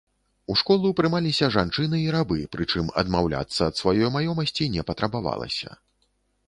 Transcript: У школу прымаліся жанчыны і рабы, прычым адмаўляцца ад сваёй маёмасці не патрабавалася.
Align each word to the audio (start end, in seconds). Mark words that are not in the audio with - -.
У 0.51 0.53
школу 0.61 0.91
прымаліся 0.99 1.49
жанчыны 1.57 2.01
і 2.05 2.09
рабы, 2.17 2.39
прычым 2.57 2.91
адмаўляцца 3.03 3.61
ад 3.69 3.75
сваёй 3.83 4.13
маёмасці 4.21 4.73
не 4.79 4.89
патрабавалася. 4.91 5.69